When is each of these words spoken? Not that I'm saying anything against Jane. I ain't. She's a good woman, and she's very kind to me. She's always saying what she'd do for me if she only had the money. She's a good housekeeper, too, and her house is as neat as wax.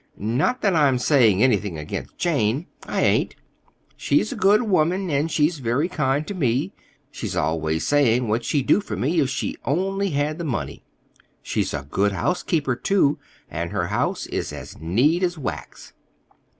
Not 0.17 0.63
that 0.63 0.73
I'm 0.75 0.97
saying 0.97 1.43
anything 1.43 1.77
against 1.77 2.17
Jane. 2.17 2.65
I 2.87 3.01
ain't. 3.03 3.35
She's 3.95 4.31
a 4.31 4.35
good 4.35 4.63
woman, 4.63 5.11
and 5.11 5.29
she's 5.29 5.59
very 5.59 5.87
kind 5.87 6.25
to 6.25 6.33
me. 6.33 6.73
She's 7.11 7.35
always 7.35 7.85
saying 7.85 8.27
what 8.27 8.43
she'd 8.43 8.65
do 8.65 8.81
for 8.81 8.95
me 8.97 9.19
if 9.19 9.29
she 9.29 9.57
only 9.63 10.09
had 10.09 10.39
the 10.39 10.43
money. 10.43 10.83
She's 11.43 11.71
a 11.71 11.85
good 11.87 12.13
housekeeper, 12.13 12.75
too, 12.75 13.19
and 13.47 13.69
her 13.71 13.89
house 13.93 14.25
is 14.25 14.51
as 14.51 14.79
neat 14.81 15.21
as 15.21 15.37
wax. 15.37 15.93